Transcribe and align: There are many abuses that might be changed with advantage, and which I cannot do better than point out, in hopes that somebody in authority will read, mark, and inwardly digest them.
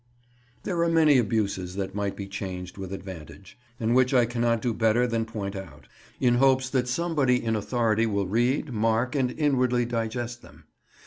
There 0.63 0.81
are 0.81 0.89
many 0.89 1.19
abuses 1.19 1.75
that 1.75 1.93
might 1.93 2.15
be 2.15 2.25
changed 2.25 2.75
with 2.75 2.91
advantage, 2.91 3.55
and 3.79 3.93
which 3.93 4.15
I 4.15 4.25
cannot 4.25 4.59
do 4.63 4.73
better 4.73 5.05
than 5.05 5.25
point 5.25 5.55
out, 5.55 5.87
in 6.19 6.37
hopes 6.41 6.71
that 6.71 6.87
somebody 6.87 7.43
in 7.45 7.55
authority 7.55 8.07
will 8.07 8.25
read, 8.25 8.73
mark, 8.73 9.13
and 9.15 9.29
inwardly 9.37 9.85
digest 9.85 10.41
them. 10.41 10.63